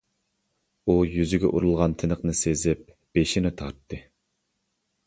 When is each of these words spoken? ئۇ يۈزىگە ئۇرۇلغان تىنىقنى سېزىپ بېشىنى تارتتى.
ئۇ 0.85 0.95
يۈزىگە 1.17 1.51
ئۇرۇلغان 1.51 1.93
تىنىقنى 2.05 2.35
سېزىپ 2.41 2.83
بېشىنى 3.19 3.57
تارتتى. 3.63 4.03